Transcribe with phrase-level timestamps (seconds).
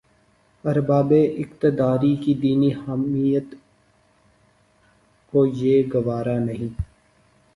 [0.63, 1.09] اربابِ
[1.41, 3.47] اقتدارکی دینی حمیت
[5.33, 6.71] کو یہ گوارا نہیں